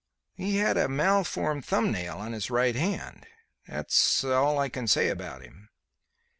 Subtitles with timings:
[0.33, 3.27] "He had a malformed thumb nail on his right hand.
[3.67, 5.69] That is all I can say about him."